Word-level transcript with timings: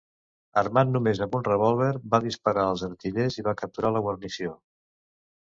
Armat 0.59 0.93
només 0.93 1.19
amb 1.25 1.37
un 1.39 1.45
revòlver, 1.47 1.89
va 2.15 2.21
disparar 2.23 2.65
els 2.71 2.85
artillers 2.89 3.39
i 3.43 3.47
va 3.51 3.55
capturar 3.61 3.93
la 3.99 4.03
guarnició. 4.09 4.57